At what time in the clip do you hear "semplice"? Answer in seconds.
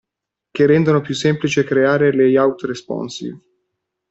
1.13-1.63